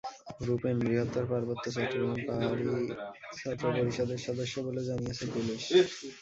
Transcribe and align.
Rufane 0.45 0.75
বৃহত্তর 0.81 1.25
পার্বত্য 1.31 1.65
চট্টগ্রাম 1.75 2.19
পাহাড়ি 2.27 2.65
ছাত্র 3.37 3.65
পরিষদের 3.75 4.19
সদস্য 4.27 4.55
বলে 4.67 4.81
জানিয়েছে 4.89 5.25
পুলিশ। 5.33 5.61